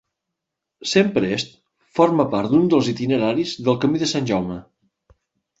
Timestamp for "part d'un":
2.33-2.65